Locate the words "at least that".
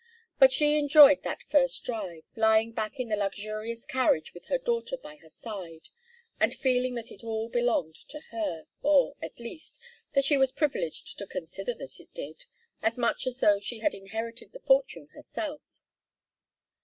9.21-10.25